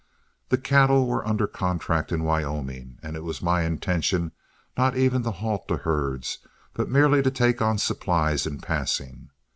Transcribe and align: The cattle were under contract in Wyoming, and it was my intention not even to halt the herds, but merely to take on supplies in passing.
The 0.49 0.57
cattle 0.57 1.05
were 1.05 1.27
under 1.27 1.45
contract 1.45 2.11
in 2.11 2.23
Wyoming, 2.23 2.97
and 3.03 3.15
it 3.15 3.23
was 3.23 3.43
my 3.43 3.61
intention 3.61 4.31
not 4.75 4.97
even 4.97 5.21
to 5.21 5.29
halt 5.29 5.67
the 5.67 5.77
herds, 5.77 6.39
but 6.73 6.89
merely 6.89 7.21
to 7.21 7.29
take 7.29 7.61
on 7.61 7.77
supplies 7.77 8.47
in 8.47 8.57
passing. 8.61 9.29